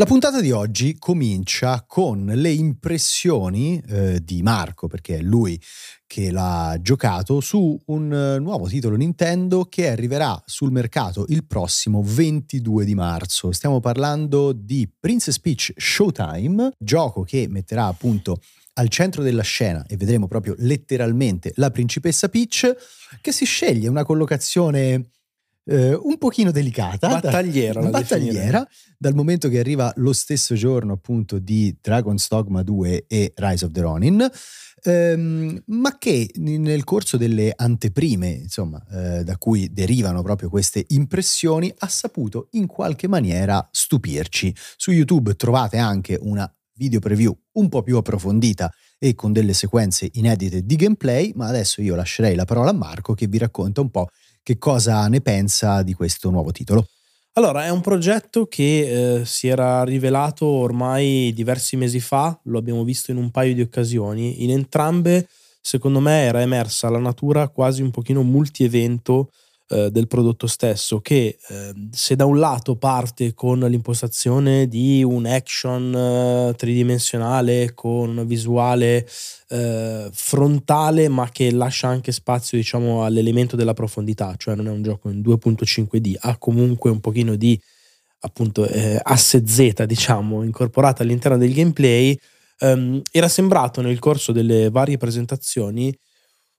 [0.00, 5.60] La puntata di oggi comincia con le impressioni eh, di Marco, perché è lui
[6.06, 12.00] che l'ha giocato, su un uh, nuovo titolo Nintendo che arriverà sul mercato il prossimo
[12.02, 13.52] 22 di marzo.
[13.52, 18.40] Stiamo parlando di Princess Peach Showtime, gioco che metterà appunto
[18.74, 22.74] al centro della scena, e vedremo proprio letteralmente la principessa Peach,
[23.20, 25.10] che si sceglie una collocazione
[25.64, 27.08] eh, un pochino delicata.
[27.08, 27.80] Battagliera.
[27.80, 33.32] Da, battagliera, dal momento che arriva lo stesso giorno appunto di Dragon's Dogma 2 e
[33.34, 34.30] Rise of the Ronin.
[34.82, 41.72] Ehm, ma che nel corso delle anteprime, insomma, eh, da cui derivano proprio queste impressioni,
[41.78, 44.54] ha saputo in qualche maniera stupirci.
[44.76, 46.50] Su YouTube trovate anche una
[46.80, 51.82] video preview un po' più approfondita e con delle sequenze inedite di gameplay, ma adesso
[51.82, 54.08] io lascerei la parola a Marco che vi racconta un po'
[54.42, 56.86] che cosa ne pensa di questo nuovo titolo.
[57.34, 62.82] Allora, è un progetto che eh, si era rivelato ormai diversi mesi fa, lo abbiamo
[62.82, 64.42] visto in un paio di occasioni.
[64.42, 65.28] In entrambe,
[65.60, 69.30] secondo me, era emersa la natura quasi un pochino multi-evento
[69.72, 75.26] eh, del prodotto stesso che eh, se da un lato parte con l'impostazione di un
[75.26, 79.06] action eh, tridimensionale con una visuale
[79.48, 84.82] eh, frontale ma che lascia anche spazio diciamo all'elemento della profondità cioè non è un
[84.82, 87.56] gioco in 2.5D ha comunque un pochino di
[88.22, 92.18] appunto eh, asse Z diciamo incorporata all'interno del gameplay
[92.58, 95.96] ehm, era sembrato nel corso delle varie presentazioni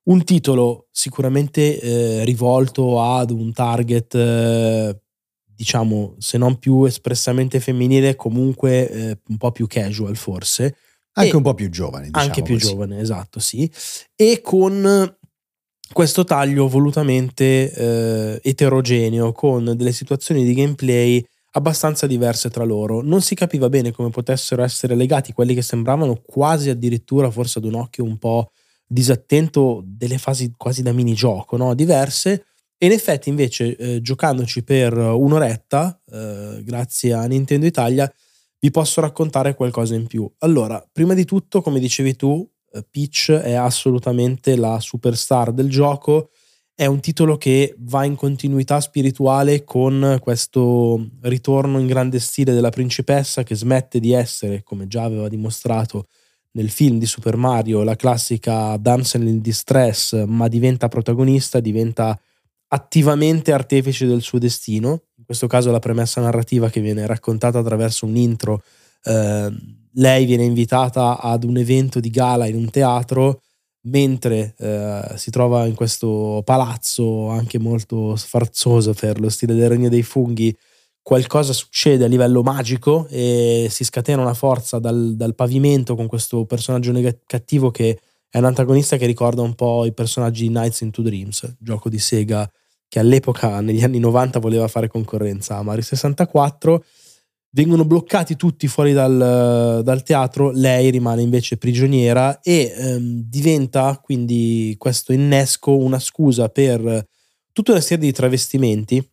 [0.03, 4.99] un titolo sicuramente eh, rivolto ad un target, eh,
[5.43, 10.75] diciamo, se non più espressamente femminile, comunque eh, un po' più casual forse.
[11.13, 12.05] Anche e un po' più giovane.
[12.05, 12.67] Diciamo anche più così.
[12.67, 13.69] giovane, esatto, sì.
[14.15, 15.15] E con
[15.91, 23.01] questo taglio volutamente eh, eterogeneo, con delle situazioni di gameplay abbastanza diverse tra loro.
[23.01, 27.65] Non si capiva bene come potessero essere legati quelli che sembravano quasi addirittura forse ad
[27.65, 28.51] un occhio un po'
[28.91, 31.73] disattento delle fasi quasi da minigioco, no?
[31.73, 32.45] diverse.
[32.77, 38.11] E in effetti invece eh, giocandoci per un'oretta, eh, grazie a Nintendo Italia,
[38.59, 40.29] vi posso raccontare qualcosa in più.
[40.39, 46.31] Allora, prima di tutto, come dicevi tu, eh, Peach è assolutamente la superstar del gioco,
[46.73, 52.69] è un titolo che va in continuità spirituale con questo ritorno in grande stile della
[52.69, 56.07] principessa che smette di essere, come già aveva dimostrato,
[56.53, 62.19] nel film di Super Mario la classica damsel in distress, ma diventa protagonista, diventa
[62.67, 65.03] attivamente artefice del suo destino.
[65.17, 68.63] In questo caso la premessa narrativa che viene raccontata attraverso un intro.
[69.03, 69.51] Eh,
[69.95, 73.41] lei viene invitata ad un evento di gala in un teatro
[73.83, 79.89] mentre eh, si trova in questo palazzo anche molto sfarzoso per lo stile del regno
[79.89, 80.55] dei funghi
[81.03, 86.45] qualcosa succede a livello magico e si scatena una forza dal, dal pavimento con questo
[86.45, 90.81] personaggio neg- cattivo che è un antagonista che ricorda un po' i personaggi di Nights
[90.81, 92.49] into Dreams, gioco di Sega
[92.87, 96.83] che all'epoca negli anni 90 voleva fare concorrenza a Mario 64.
[97.51, 104.75] Vengono bloccati tutti fuori dal, dal teatro, lei rimane invece prigioniera e ehm, diventa quindi
[104.77, 107.05] questo innesco una scusa per
[107.51, 109.10] tutta una serie di travestimenti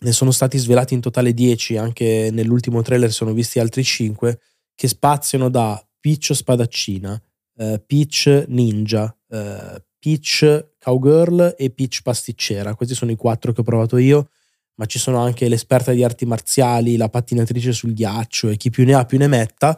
[0.00, 4.38] ne sono stati svelati in totale 10, anche nell'ultimo trailer sono visti altri 5,
[4.74, 7.20] che spaziano da Peach spadaccina,
[7.56, 12.74] eh, Peach ninja, eh, Peach cowgirl e Peach pasticcera.
[12.74, 14.28] Questi sono i quattro che ho provato io,
[14.76, 18.84] ma ci sono anche l'esperta di arti marziali, la pattinatrice sul ghiaccio e chi più
[18.84, 19.76] ne ha più ne metta.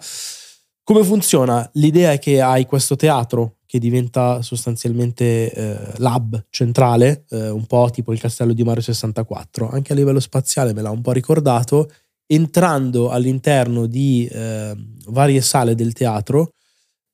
[0.90, 1.70] Come funziona?
[1.74, 7.90] L'idea è che hai questo teatro che diventa sostanzialmente eh, l'hub centrale, eh, un po'
[7.92, 9.68] tipo il castello di Mario 64.
[9.70, 11.88] Anche a livello spaziale me l'ha un po' ricordato.
[12.26, 14.74] Entrando all'interno di eh,
[15.06, 16.54] varie sale del teatro,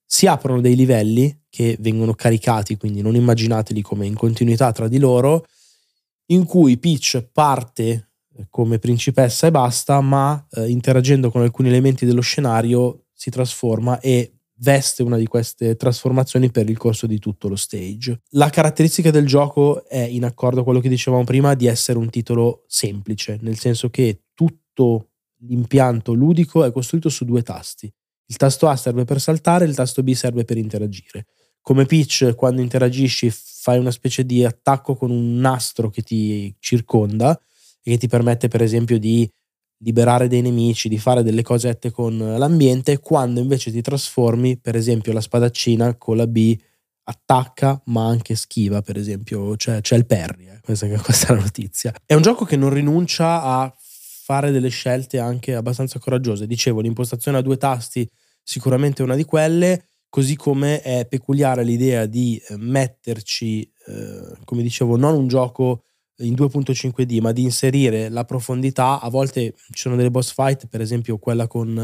[0.06, 4.99] si aprono dei livelli che vengono caricati, quindi non immaginateli come in continuità tra di
[4.99, 5.44] loro,
[6.31, 12.06] in cui Peach parte eh, come principessa e basta, ma eh, interagendo con alcuni elementi
[12.06, 17.48] dello scenario si trasforma e veste una di queste trasformazioni per il corso di tutto
[17.48, 18.20] lo stage.
[18.30, 22.10] La caratteristica del gioco è, in accordo con quello che dicevamo prima, di essere un
[22.10, 25.10] titolo semplice, nel senso che tutto
[25.40, 27.92] l'impianto ludico è costruito su due tasti.
[28.26, 31.26] Il tasto A serve per saltare, il tasto B serve per interagire.
[31.60, 37.38] Come Peach, quando interagisci, fai una specie di attacco con un nastro che ti circonda
[37.82, 39.28] e che ti permette, per esempio, di
[39.78, 45.12] liberare dei nemici, di fare delle cosette con l'ambiente, quando invece ti trasformi, per esempio
[45.12, 46.56] la spadaccina con la B
[47.08, 50.61] attacca ma anche schiva, per esempio, cioè, c'è il parry, eh.
[50.61, 51.94] questa, questa, è la notizia.
[52.05, 56.46] È un gioco che non rinuncia a fare delle scelte anche abbastanza coraggiose.
[56.46, 58.08] Dicevo, l'impostazione a due tasti
[58.43, 64.62] sicuramente è una di quelle, così come è peculiare l'idea di eh, metterci, eh, come
[64.62, 65.82] dicevo, non un gioco
[66.18, 69.00] in 2.5D, ma di inserire la profondità.
[69.00, 71.78] A volte ci sono delle boss fight, per esempio quella con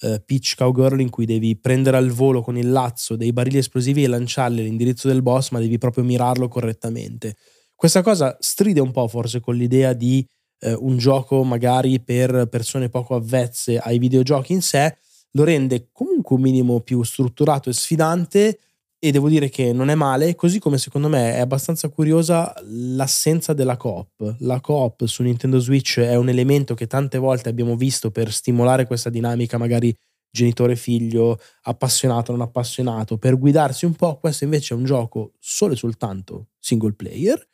[0.00, 4.04] eh, Peach Cowgirl, in cui devi prendere al volo con il lazzo dei barili esplosivi
[4.04, 7.36] e lanciarli all'indirizzo del boss, ma devi proprio mirarlo correttamente.
[7.74, 10.26] Questa cosa stride un po' forse con l'idea di
[10.60, 14.96] eh, un gioco magari per persone poco avvezze ai videogiochi in sé,
[15.32, 18.58] lo rende comunque un minimo più strutturato e sfidante
[19.00, 23.52] e devo dire che non è male, così come secondo me è abbastanza curiosa l'assenza
[23.52, 24.36] della coop.
[24.40, 28.86] La coop su Nintendo Switch è un elemento che tante volte abbiamo visto per stimolare
[28.86, 29.94] questa dinamica magari
[30.30, 35.76] genitore-figlio, appassionato, non appassionato, per guidarsi un po', questo invece è un gioco solo e
[35.76, 37.46] soltanto single player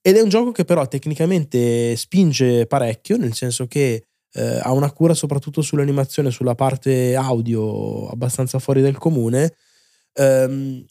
[0.00, 4.92] ed è un gioco che però tecnicamente spinge parecchio, nel senso che eh, ha una
[4.92, 9.56] cura soprattutto sull'animazione, sulla parte audio abbastanza fuori del comune
[10.18, 10.84] Um,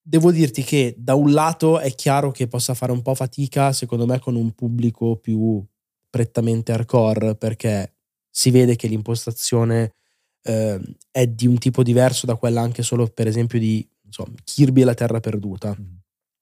[0.00, 4.06] devo dirti che da un lato è chiaro che possa fare un po' fatica, secondo
[4.06, 5.64] me, con un pubblico più
[6.10, 7.94] prettamente hardcore, perché
[8.30, 9.94] si vede che l'impostazione
[10.42, 10.80] eh,
[11.10, 14.84] è di un tipo diverso da quella anche solo, per esempio, di insomma, Kirby e
[14.84, 15.76] la Terra Perduta.
[15.78, 15.96] Mm.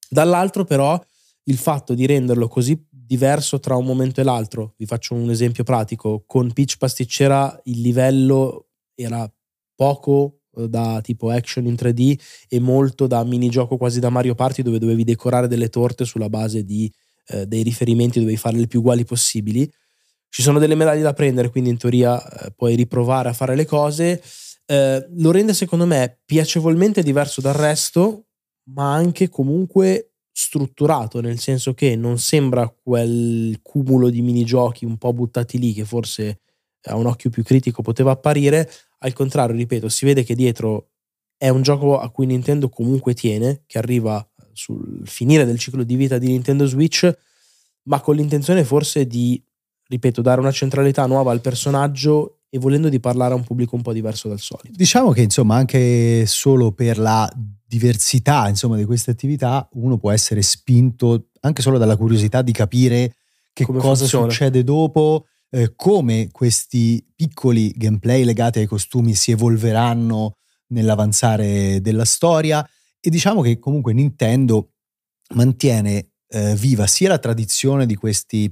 [0.09, 1.01] Dall'altro, però,
[1.45, 5.63] il fatto di renderlo così diverso tra un momento e l'altro, vi faccio un esempio
[5.63, 9.29] pratico, con Peach Pasticcera il livello era
[9.75, 14.79] poco da tipo action in 3D e molto da minigioco quasi da Mario Party dove
[14.79, 16.91] dovevi decorare delle torte sulla base di,
[17.27, 19.69] eh, dei riferimenti, dovevi farle il più uguali possibili.
[20.29, 23.65] Ci sono delle medaglie da prendere, quindi in teoria eh, puoi riprovare a fare le
[23.65, 24.21] cose.
[24.65, 28.25] Eh, lo rende secondo me piacevolmente diverso dal resto,
[28.71, 35.13] ma anche comunque strutturato, nel senso che non sembra quel cumulo di minigiochi un po'
[35.13, 36.39] buttati lì che forse
[36.85, 38.69] a un occhio più critico poteva apparire,
[38.99, 40.89] al contrario, ripeto, si vede che dietro
[41.37, 45.95] è un gioco a cui Nintendo comunque tiene, che arriva sul finire del ciclo di
[45.95, 47.11] vita di Nintendo Switch,
[47.83, 49.41] ma con l'intenzione forse di,
[49.87, 53.81] ripeto, dare una centralità nuova al personaggio e volendo di parlare a un pubblico un
[53.81, 54.75] po' diverso dal solito.
[54.77, 57.29] Diciamo che insomma anche solo per la
[57.65, 63.15] diversità insomma, di queste attività uno può essere spinto anche solo dalla curiosità di capire
[63.51, 64.29] che Come cosa funziona.
[64.29, 72.67] succede dopo, eh, come questi piccoli gameplay legati ai costumi si evolveranno nell'avanzare della storia.
[72.99, 74.71] E diciamo che comunque Nintendo
[75.35, 78.51] mantiene eh, viva sia la tradizione di questi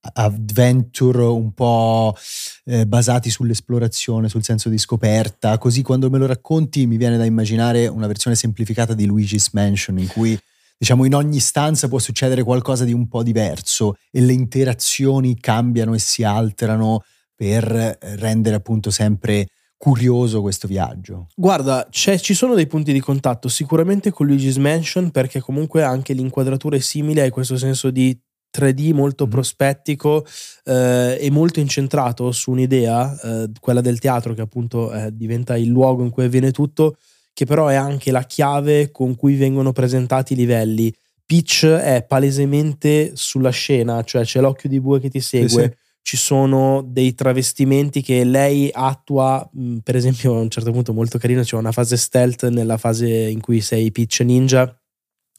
[0.00, 2.16] adventure un po'
[2.64, 7.26] eh, basati sull'esplorazione, sul senso di scoperta, così quando me lo racconti mi viene da
[7.26, 10.38] immaginare una versione semplificata di Luigi's Mansion in cui
[10.78, 15.92] diciamo in ogni stanza può succedere qualcosa di un po' diverso e le interazioni cambiano
[15.92, 17.02] e si alterano
[17.34, 21.28] per eh, rendere appunto sempre curioso questo viaggio.
[21.36, 26.76] Guarda, ci sono dei punti di contatto sicuramente con Luigi's Mansion perché comunque anche l'inquadratura
[26.76, 28.18] è simile a questo senso di
[28.56, 29.30] 3D molto mm.
[29.30, 30.26] prospettico
[30.64, 35.68] eh, e molto incentrato su un'idea, eh, quella del teatro che appunto eh, diventa il
[35.68, 36.96] luogo in cui avviene tutto,
[37.38, 40.92] che però è anche la chiave con cui vengono presentati i livelli.
[41.24, 45.48] Peach è palesemente sulla scena, cioè c'è l'occhio di bue che ti segue.
[45.48, 45.72] Sì, sì.
[46.02, 51.16] Ci sono dei travestimenti che lei attua, mm, per esempio a un certo punto molto
[51.16, 54.76] carino, c'è una fase stealth nella fase in cui sei Peach Ninja,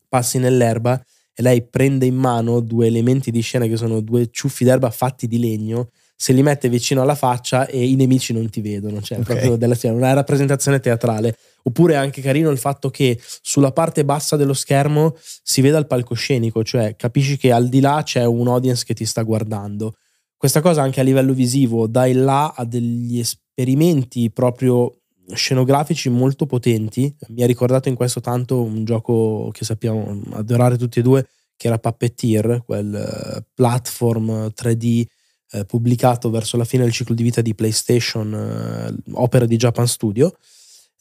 [0.07, 1.03] passi nell'erba
[1.33, 5.27] e lei prende in mano due elementi di scena che sono due ciuffi d'erba fatti
[5.27, 5.89] di legno
[6.21, 9.35] se li mette vicino alla faccia e i nemici non ti vedono, cioè okay.
[9.35, 11.37] proprio della, cioè, una rappresentazione teatrale.
[11.63, 15.87] Oppure è anche carino il fatto che sulla parte bassa dello schermo si veda il
[15.87, 19.95] palcoscenico, cioè capisci che al di là c'è un audience che ti sta guardando.
[20.37, 24.99] Questa cosa anche a livello visivo dà il là a degli esperimenti proprio
[25.33, 27.13] scenografici molto potenti.
[27.27, 31.67] Mi ha ricordato in questo tanto un gioco che sappiamo adorare tutti e due, che
[31.67, 35.03] era Puppeteer, quel eh, platform 3D
[35.51, 39.87] eh, pubblicato verso la fine del ciclo di vita di PlayStation, eh, opera di Japan
[39.87, 40.33] Studio.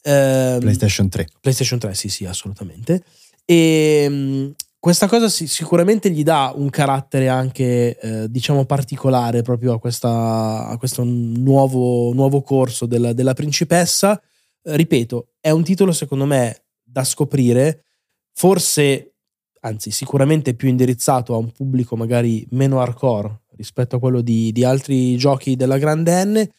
[0.01, 1.27] Eh, PlayStation 3.
[1.41, 3.03] PlayStation 3, sì, sì, assolutamente.
[3.45, 9.79] E ehm, questa cosa sicuramente gli dà un carattere anche, eh, diciamo, particolare proprio a,
[9.79, 14.19] questa, a questo nuovo, nuovo corso della, della principessa.
[14.63, 17.83] Eh, ripeto, è un titolo secondo me da scoprire,
[18.33, 19.15] forse
[19.61, 24.63] anzi sicuramente più indirizzato a un pubblico magari meno hardcore rispetto a quello di, di
[24.63, 26.49] altri giochi della grande N,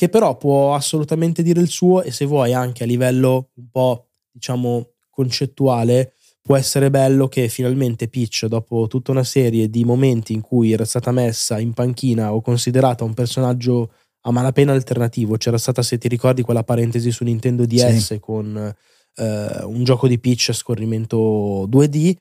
[0.00, 4.06] che però può assolutamente dire il suo e se vuoi anche a livello un po'
[4.30, 10.40] diciamo concettuale può essere bello che finalmente Peach dopo tutta una serie di momenti in
[10.40, 13.92] cui era stata messa in panchina o considerata un personaggio
[14.22, 18.18] a malapena alternativo c'era stata se ti ricordi quella parentesi su Nintendo DS sì.
[18.20, 18.74] con
[19.16, 22.16] eh, un gioco di Peach a scorrimento 2D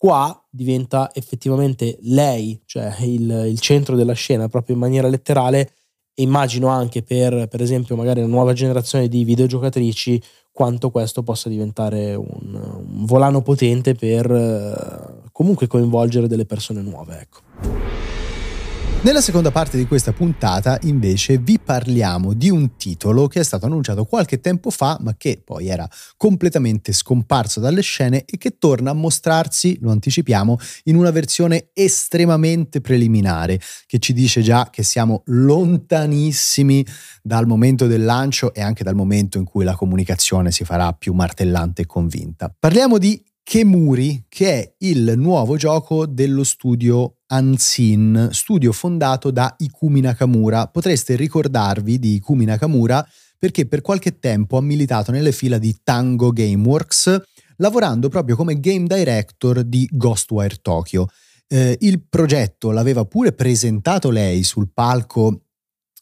[0.00, 5.72] Qua diventa effettivamente lei, cioè il, il centro della scena, proprio in maniera letterale,
[6.20, 10.22] e immagino anche per, per esempio, magari una nuova generazione di videogiocatrici
[10.52, 17.20] quanto questo possa diventare un, un volano potente per eh, comunque coinvolgere delle persone nuove.
[17.20, 17.89] Ecco.
[19.02, 23.64] Nella seconda parte di questa puntata invece vi parliamo di un titolo che è stato
[23.64, 25.88] annunciato qualche tempo fa ma che poi era
[26.18, 32.82] completamente scomparso dalle scene e che torna a mostrarsi, lo anticipiamo, in una versione estremamente
[32.82, 36.84] preliminare che ci dice già che siamo lontanissimi
[37.22, 41.14] dal momento del lancio e anche dal momento in cui la comunicazione si farà più
[41.14, 42.54] martellante e convinta.
[42.54, 50.00] Parliamo di Kemuri, che è il nuovo gioco dello studio Unseen, studio fondato da Ikumi
[50.00, 50.68] Nakamura.
[50.68, 53.04] Potreste ricordarvi di Ikumi Nakamura
[53.38, 57.20] perché per qualche tempo ha militato nelle fila di Tango Gameworks,
[57.56, 61.08] lavorando proprio come game director di Ghostwire Tokyo.
[61.48, 65.46] Eh, il progetto l'aveva pure presentato lei sul palco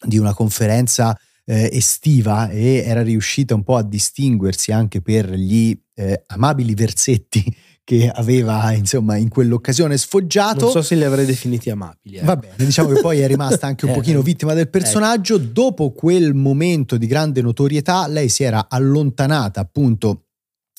[0.04, 5.78] di una conferenza eh, estiva e era riuscita un po' a distinguersi anche per gli
[5.98, 7.44] eh, amabili versetti
[7.82, 10.64] che aveva insomma in quell'occasione sfoggiato.
[10.66, 12.16] Non so se li avrei definiti amabili.
[12.16, 12.26] Ecco.
[12.26, 15.36] Va bene, diciamo che poi è rimasta anche un eh, pochino vittima del personaggio.
[15.36, 15.44] Ecco.
[15.52, 20.26] Dopo quel momento di grande notorietà, lei si era allontanata appunto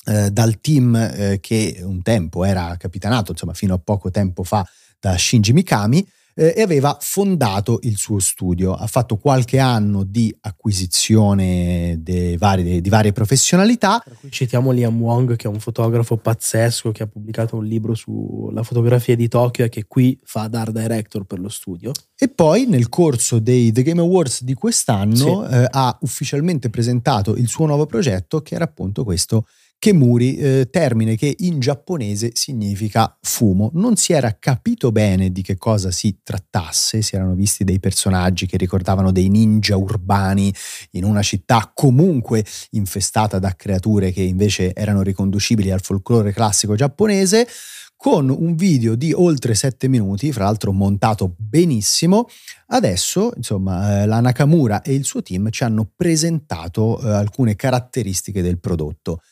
[0.06, 4.66] eh, dal team eh, che un tempo era capitanato, insomma fino a poco tempo fa
[4.98, 8.74] da Shinji Mikami eh, e aveva fondato il suo studio.
[8.74, 12.00] Ha fatto qualche anno di acquisizione
[12.38, 14.00] vari, di varie professionalità.
[14.02, 17.94] Per cui citiamo Liam Wong, che è un fotografo pazzesco che ha pubblicato un libro
[17.94, 21.92] sulla fotografia di Tokyo e che qui fa da art director per lo studio.
[22.16, 25.54] E poi nel corso dei The Game Awards di quest'anno sì.
[25.54, 29.46] eh, ha ufficialmente presentato il suo nuovo progetto, che era appunto questo
[29.80, 33.70] Kemuri, eh, termine che in giapponese significa fumo.
[33.72, 38.44] Non si era capito bene di che cosa si trattasse, si erano visti dei personaggi
[38.44, 40.52] che ricordavano dei ninja urbani
[40.90, 47.48] in una città comunque infestata da creature che invece erano riconducibili al folklore classico giapponese
[47.96, 52.28] con un video di oltre 7 minuti, fra l'altro montato benissimo.
[52.66, 58.42] Adesso, insomma, eh, la Nakamura e il suo team ci hanno presentato eh, alcune caratteristiche
[58.42, 59.22] del prodotto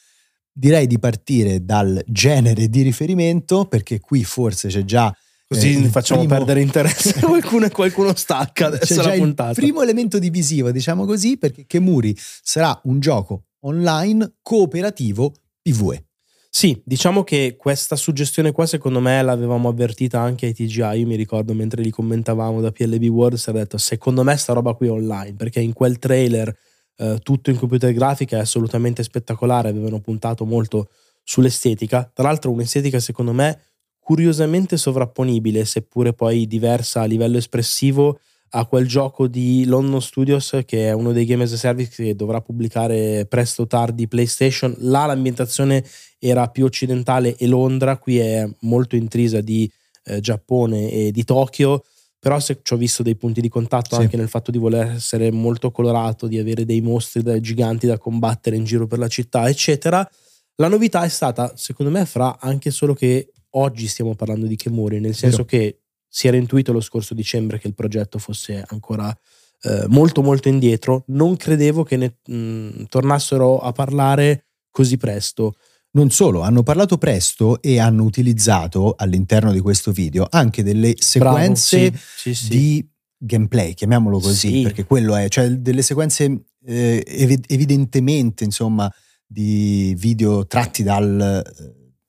[0.58, 5.14] direi di partire dal genere di riferimento, perché qui forse c'è già
[5.46, 6.34] Così eh, facciamo primo...
[6.34, 9.50] perdere interesse qualcuno e qualcuno stacca adesso C'è la puntata.
[9.50, 16.04] Il primo elemento divisivo, diciamo così, perché Kemuri sarà un gioco online cooperativo PvE.
[16.50, 21.14] Sì, diciamo che questa suggestione qua secondo me l'avevamo avvertita anche ai TGI, io mi
[21.14, 24.88] ricordo mentre li commentavamo da PLB World, si era detto secondo me sta roba qui
[24.88, 26.54] è online, perché in quel trailer
[26.98, 30.88] eh, tutto in computer grafica è assolutamente spettacolare, avevano puntato molto
[31.22, 33.60] sull'estetica, tra l'altro un'estetica secondo me
[34.00, 38.18] curiosamente sovrapponibile, seppure poi diversa a livello espressivo
[38.52, 42.16] a quel gioco di London Studios che è uno dei game as a service che
[42.16, 44.74] dovrà pubblicare presto o tardi PlayStation.
[44.78, 45.84] Là l'ambientazione
[46.18, 49.70] era più occidentale e Londra, qui è molto intrisa di
[50.04, 51.84] eh, Giappone e di Tokyo
[52.18, 54.02] però se ci ho visto dei punti di contatto sì.
[54.02, 57.98] anche nel fatto di voler essere molto colorato, di avere dei mostri da, giganti da
[57.98, 60.08] combattere in giro per la città, eccetera.
[60.56, 64.98] La novità è stata, secondo me, fra anche solo che oggi stiamo parlando di Kemuri,
[64.98, 65.48] nel senso Vero.
[65.48, 69.16] che si era intuito lo scorso dicembre che il progetto fosse ancora
[69.62, 75.54] eh, molto molto indietro, non credevo che ne mh, tornassero a parlare così presto.
[75.98, 81.90] Non solo, hanno parlato presto e hanno utilizzato all'interno di questo video anche delle sequenze
[81.90, 87.44] Bravo, sì, sì, di gameplay, chiamiamolo così, perché quello è, cioè delle sequenze eh, ev-
[87.48, 88.88] evidentemente, insomma,
[89.26, 91.42] di video tratti dal,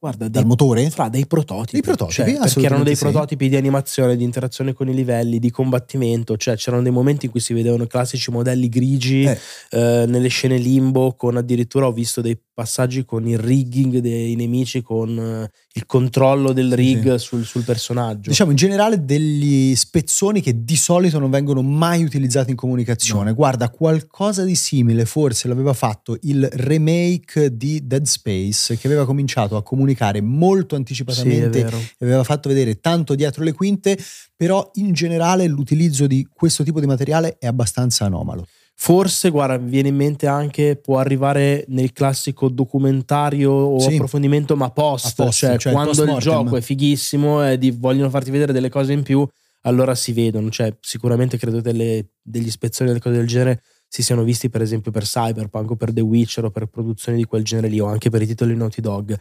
[0.01, 0.89] Guarda, dal motore?
[0.91, 1.72] Fra dei prototipi.
[1.74, 3.03] Dei prototipi, cioè, perché erano dei sì.
[3.03, 6.38] prototipi di animazione, di interazione con i livelli, di combattimento.
[6.38, 9.38] Cioè, c'erano dei momenti in cui si vedevano i classici modelli grigi Eh.
[9.72, 14.82] eh, nelle scene limbo, con addirittura ho visto dei passaggi con il rigging dei nemici,
[14.82, 18.29] con eh, il controllo del Sì, rig sul, sul personaggio.
[18.29, 23.32] Diciamo in generale degli spezzoni che di solito non vengono mai utilizzati in comunicazione.
[23.32, 23.36] No.
[23.36, 29.58] Guarda, qualcosa di simile forse l'aveva fatto il remake di Dead Space che aveva cominciato
[29.58, 29.88] a comunicare
[30.22, 33.98] molto sì, è anticipatamente e aveva fatto vedere tanto dietro le quinte,
[34.36, 38.46] però in generale l'utilizzo di questo tipo di materiale è abbastanza anomalo.
[38.81, 43.96] Forse, guarda, mi viene in mente anche, può arrivare nel classico documentario o Sì.
[43.96, 48.31] approfondimento, ma post, post, cioè, cioè quando il gioco è fighissimo e di- vogliono farti
[48.31, 49.27] vedere delle cose in più,
[49.63, 50.50] allora si vedono.
[50.50, 54.91] Cioè, sicuramente credo delle, degli spezzoni delle cose del genere si siano visti, per esempio,
[54.91, 58.10] per Cyberpunk o per The Witcher o per produzioni di quel genere lì, o anche
[58.10, 59.19] per i titoli Naughty Dog.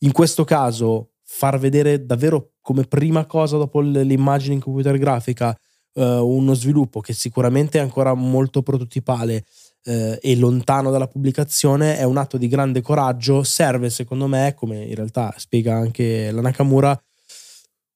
[0.00, 5.56] In questo caso, far vedere davvero come prima cosa dopo l'immagine in computer grafica
[5.94, 9.44] eh, uno sviluppo che sicuramente è ancora molto prototipale
[9.84, 13.42] eh, e lontano dalla pubblicazione è un atto di grande coraggio.
[13.42, 16.98] Serve, secondo me, come in realtà spiega anche la Nakamura,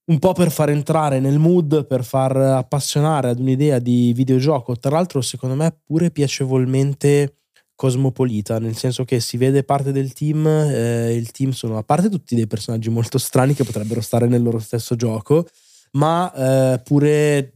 [0.04, 4.76] un po' per far entrare nel mood, per far appassionare ad un'idea di videogioco.
[4.76, 7.41] Tra l'altro, secondo me, pure piacevolmente
[7.82, 12.08] cosmopolita, nel senso che si vede parte del team, eh, il team sono a parte
[12.08, 15.48] tutti dei personaggi molto strani che potrebbero stare nel loro stesso gioco,
[15.94, 17.54] ma eh, pure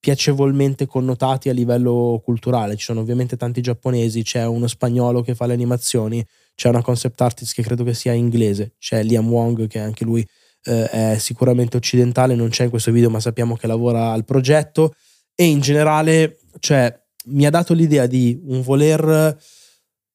[0.00, 2.74] piacevolmente connotati a livello culturale.
[2.74, 6.26] Ci sono ovviamente tanti giapponesi, c'è uno spagnolo che fa le animazioni,
[6.56, 10.26] c'è una concept artist che credo che sia inglese, c'è Liam Wong che anche lui
[10.64, 14.96] eh, è sicuramente occidentale, non c'è in questo video ma sappiamo che lavora al progetto
[15.36, 19.36] e in generale cioè, mi ha dato l'idea di un voler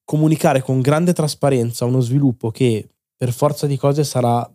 [0.04, 4.50] comunicare con grande trasparenza uno sviluppo che per forza di cose sarà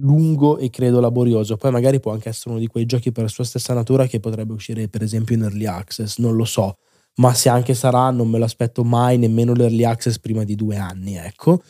[0.00, 1.56] lungo e credo laborioso.
[1.56, 4.52] Poi magari può anche essere uno di quei giochi per sua stessa natura che potrebbe
[4.52, 6.78] uscire per esempio in early access, non lo so.
[7.16, 10.76] Ma se anche sarà, non me lo aspetto mai, nemmeno l'early access prima di due
[10.76, 11.62] anni, ecco.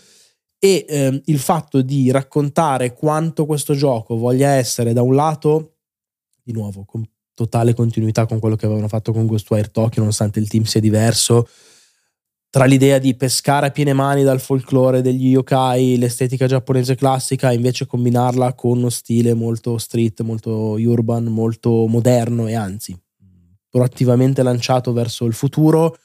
[0.58, 5.76] E ehm, il fatto di raccontare quanto questo gioco voglia essere da un lato,
[6.42, 7.02] di nuovo, con
[7.38, 11.46] totale continuità con quello che avevano fatto con Ghostwire Tokyo, nonostante il team sia diverso,
[12.51, 17.87] tra l'idea di pescare a piene mani dal folklore degli yokai, l'estetica giapponese classica, invece
[17.87, 22.98] combinarla con uno stile molto street, molto urban, molto moderno e anzi
[23.70, 25.96] proattivamente lanciato verso il futuro.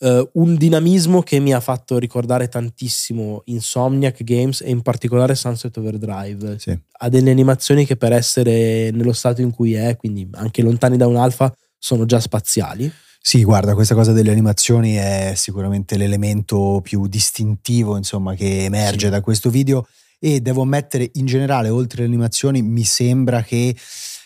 [0.00, 5.76] Eh, un dinamismo che mi ha fatto ricordare tantissimo Insomniac Games e in particolare Sunset
[5.76, 6.58] Overdrive.
[6.58, 6.78] Sì.
[6.98, 11.06] Ha delle animazioni che per essere nello stato in cui è, quindi anche lontani da
[11.06, 12.90] un alfa, sono già spaziali.
[13.22, 19.10] Sì, guarda, questa cosa delle animazioni è sicuramente l'elemento più distintivo, insomma, che emerge Sì.
[19.10, 19.86] da questo video
[20.18, 23.74] e devo ammettere in generale, oltre alle animazioni, mi sembra che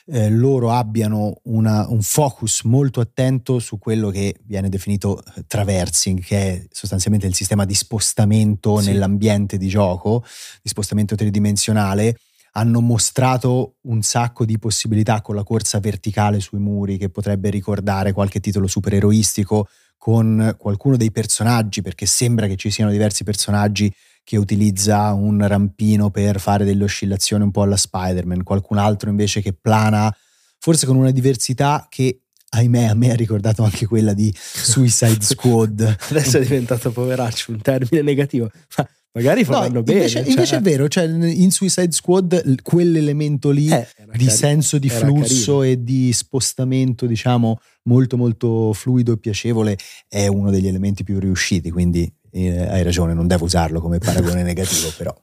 [0.06, 6.20] eh, loro abbiano una- un focus molto attento su quello che viene definito eh, traversing,
[6.22, 8.90] che è sostanzialmente il sistema di spostamento Sì.
[8.90, 10.22] nell'ambiente di gioco,
[10.62, 12.18] di spostamento tridimensionale.
[12.56, 18.12] Hanno mostrato un sacco di possibilità con la corsa verticale sui muri che potrebbe ricordare
[18.12, 23.90] qualche titolo supereroistico con qualcuno dei personaggi, perché sembra che ci siano diversi personaggi
[24.24, 29.40] che utilizza un rampino per fare delle oscillazioni un po' alla Spider-Man, qualcun altro invece
[29.42, 30.14] che plana,
[30.58, 35.96] forse con una diversità che ahimè a me ha ricordato anche quella di Suicide Squad.
[36.10, 38.50] Adesso è diventato poveraccio, un termine negativo.
[38.78, 39.98] Ma magari faranno No, bene.
[39.98, 44.78] invece, cioè- invece è vero, cioè in Suicide Squad quell'elemento lì Eh, di cari- senso
[44.78, 45.62] di flusso carino.
[45.62, 49.76] e di spostamento, diciamo, molto molto fluido e piacevole
[50.08, 54.42] è uno degli elementi più riusciti, quindi eh, hai ragione, non devo usarlo come paragone
[54.44, 55.14] negativo, però.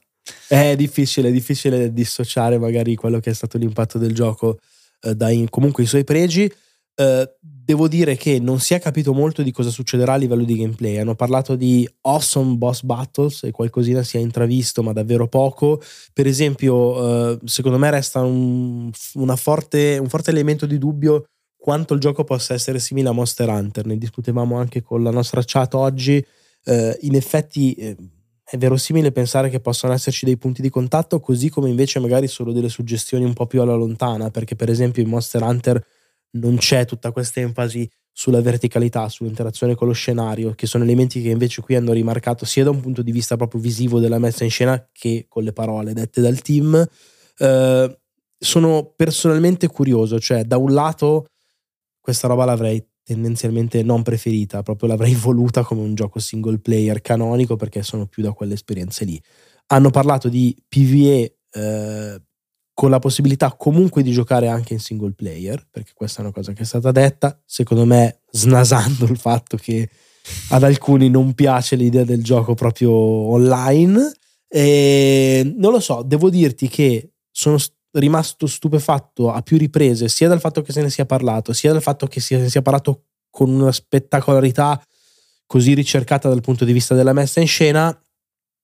[0.46, 4.58] È difficile, è difficile dissociare magari quello che è stato l'impatto del gioco
[5.00, 6.50] eh, dai comunque i suoi pregi.
[6.94, 10.56] Eh, devo dire che non si è capito molto di cosa succederà a livello di
[10.56, 10.98] gameplay.
[10.98, 15.80] Hanno parlato di awesome boss battles e qualcosina si è intravisto, ma davvero poco.
[16.12, 21.94] Per esempio, eh, secondo me resta un, una forte, un forte elemento di dubbio quanto
[21.94, 23.86] il gioco possa essere simile a Monster Hunter.
[23.86, 26.24] Ne discutevamo anche con la nostra chat oggi.
[26.64, 27.96] Eh, in effetti eh,
[28.44, 32.52] è verosimile pensare che possano esserci dei punti di contatto, così come invece magari solo
[32.52, 35.84] delle suggestioni un po' più alla lontana, perché per esempio in Monster Hunter
[36.32, 41.30] non c'è tutta questa enfasi sulla verticalità, sull'interazione con lo scenario, che sono elementi che
[41.30, 44.50] invece qui hanno rimarcato sia da un punto di vista proprio visivo della messa in
[44.50, 46.86] scena che con le parole dette dal team.
[47.38, 47.98] Eh,
[48.38, 51.26] sono personalmente curioso, cioè da un lato
[52.00, 57.56] questa roba l'avrei tendenzialmente non preferita, proprio l'avrei voluta come un gioco single player canonico
[57.56, 59.20] perché sono più da quelle esperienze lì.
[59.66, 62.22] Hanno parlato di PvE eh,
[62.74, 66.52] con la possibilità comunque di giocare anche in single player, perché questa è una cosa
[66.52, 69.88] che è stata detta, secondo me snasando il fatto che
[70.50, 74.12] ad alcuni non piace l'idea del gioco proprio online.
[74.48, 77.56] E non lo so, devo dirti che sono
[77.92, 81.82] rimasto stupefatto a più riprese, sia dal fatto che se ne sia parlato, sia dal
[81.82, 84.82] fatto che se ne sia parlato con una spettacolarità
[85.46, 87.96] così ricercata dal punto di vista della messa in scena,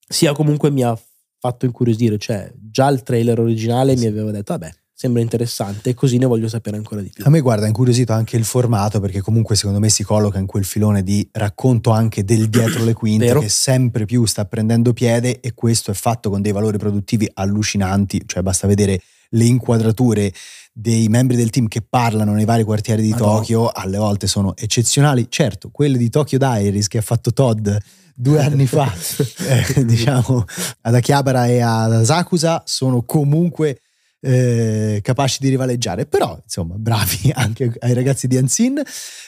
[0.09, 0.99] sia comunque mi ha
[1.39, 2.19] fatto incuriosire.
[2.19, 6.49] Cioè, già il trailer originale mi aveva detto, vabbè, sembra interessante e così ne voglio
[6.49, 7.25] sapere ancora di più.
[7.25, 10.47] A me guarda, è incuriosito anche il formato perché comunque secondo me si colloca in
[10.47, 15.41] quel filone di racconto anche del dietro le quinte che sempre più sta prendendo piede
[15.41, 20.33] e questo è fatto con dei valori produttivi allucinanti, cioè basta vedere le inquadrature
[20.73, 23.39] dei membri del team che parlano nei vari quartieri di Madonna.
[23.39, 25.27] Tokyo alle volte sono eccezionali.
[25.29, 27.69] Certo, quelle di Tokyo Diaries che ha fatto Todd
[28.15, 28.93] due anni fa,
[29.75, 30.45] eh, diciamo,
[30.83, 33.81] ad Akihabara e ad Asakusa sono comunque
[34.21, 36.07] eh, capaci di rivaleggiare.
[36.07, 38.81] Però, insomma, bravi anche ai ragazzi di Anzin.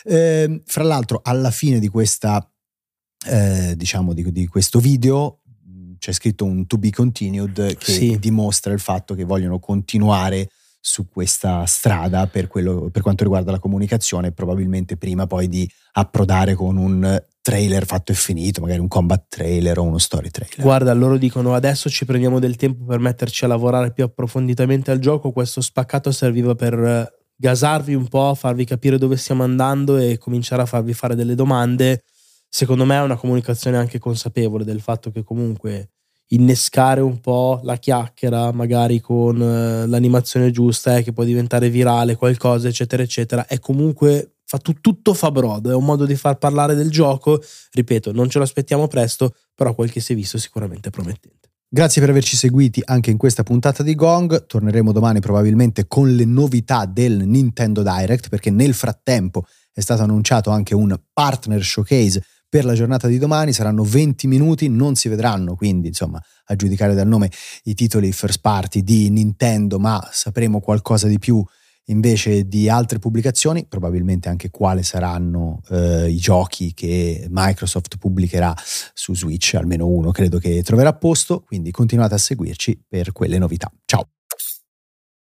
[0.05, 2.49] Eh, fra l'altro, alla fine di questa,
[3.27, 5.40] eh, diciamo, di, di, questo video
[6.01, 8.19] c'è scritto un to be continued che sì.
[8.19, 10.49] dimostra il fatto che vogliono continuare
[10.81, 16.55] su questa strada per, quello, per quanto riguarda la comunicazione, probabilmente prima poi di approdare
[16.55, 20.61] con un trailer fatto e finito, magari un combat trailer o uno story trailer.
[20.61, 24.99] Guarda, loro dicono adesso ci prendiamo del tempo per metterci a lavorare più approfonditamente al
[24.99, 30.17] gioco, questo spaccato serviva per eh, gasarvi un po', farvi capire dove stiamo andando e
[30.17, 32.05] cominciare a farvi fare delle domande.
[32.53, 35.91] Secondo me è una comunicazione anche consapevole del fatto che comunque
[36.33, 42.17] innescare un po' la chiacchiera, magari con eh, l'animazione giusta, eh, che può diventare virale,
[42.17, 46.39] qualcosa, eccetera, eccetera, è comunque fa tu, tutto fa brodo, è un modo di far
[46.39, 47.41] parlare del gioco.
[47.73, 51.51] Ripeto, non ce lo aspettiamo presto, però quel che si è visto sicuramente è promettente.
[51.73, 54.47] Grazie per averci seguiti anche in questa puntata di Gong.
[54.47, 60.51] Torneremo domani probabilmente con le novità del Nintendo Direct, perché nel frattempo è stato annunciato
[60.51, 63.55] anche un partner showcase per la giornata di domani.
[63.55, 67.31] Saranno 20 minuti, non si vedranno quindi, insomma, a giudicare dal nome
[67.65, 71.43] i titoli first party di Nintendo, ma sapremo qualcosa di più
[71.87, 78.55] invece di altre pubblicazioni, probabilmente anche quali saranno eh, i giochi che Microsoft pubblicherà
[78.95, 83.73] su Switch, almeno uno credo che troverà posto, quindi continuate a seguirci per quelle novità.
[83.85, 84.20] Ciao!